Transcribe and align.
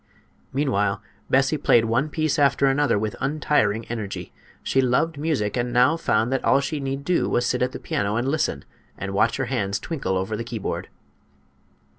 Meanwhile 0.51 0.99
Bessie 1.29 1.59
played 1.59 1.85
one 1.85 2.09
piece 2.09 2.39
after 2.39 2.65
another 2.65 2.97
with 2.97 3.15
untiring 3.21 3.85
energy. 3.85 4.33
She 4.63 4.81
loved 4.81 5.19
music, 5.19 5.55
and 5.55 5.71
now 5.71 5.95
found 5.95 6.31
that 6.33 6.43
all 6.43 6.59
she 6.59 6.79
need 6.79 7.03
do 7.05 7.29
was 7.29 7.43
to 7.43 7.49
sit 7.51 7.61
at 7.61 7.71
the 7.71 7.77
piano 7.79 8.15
and 8.15 8.27
listen 8.27 8.65
and 8.97 9.13
watch 9.13 9.37
her 9.37 9.45
hands 9.45 9.77
twinkle 9.79 10.17
over 10.17 10.35
the 10.35 10.43
keyboard. 10.43 10.89